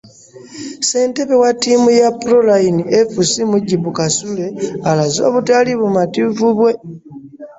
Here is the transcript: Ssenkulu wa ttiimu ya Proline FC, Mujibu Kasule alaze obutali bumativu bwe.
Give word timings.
Ssenkulu 0.81 1.33
wa 1.43 1.51
ttiimu 1.55 1.89
ya 2.01 2.09
Proline 2.21 2.81
FC, 3.09 3.31
Mujibu 3.51 3.89
Kasule 3.97 4.45
alaze 4.89 5.21
obutali 5.29 5.71
bumativu 5.79 6.47
bwe. 6.57 6.71